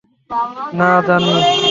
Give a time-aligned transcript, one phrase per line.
[0.73, 1.33] না, জনি।